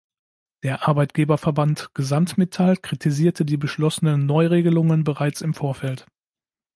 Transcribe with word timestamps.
Der 0.63 0.87
Arbeitgeberverband 0.87 1.93
Gesamtmetall 1.93 2.75
kritisierte 2.75 3.45
die 3.45 3.57
beschlossenen 3.57 4.25
Neuregelungen 4.25 5.03
bereits 5.03 5.41
im 5.41 5.53
Vorfeld. 5.53 6.07